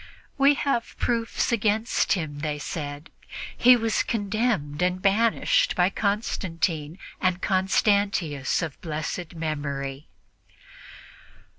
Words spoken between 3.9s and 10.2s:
condemned and banished by Constantine and Constantius of blessed memory."